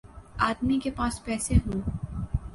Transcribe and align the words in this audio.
آدمی 0.37 0.79
کے 0.79 0.91
پاس 0.91 1.23
پیسے 1.23 1.55
ہوں۔ 1.55 1.81